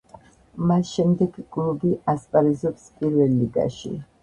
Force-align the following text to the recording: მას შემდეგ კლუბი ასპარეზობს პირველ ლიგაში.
მას 0.71 0.93
შემდეგ 0.99 1.37
კლუბი 1.57 1.93
ასპარეზობს 2.15 2.91
პირველ 2.97 3.39
ლიგაში. 3.45 3.97